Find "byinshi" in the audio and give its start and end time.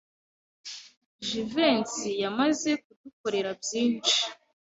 3.61-4.19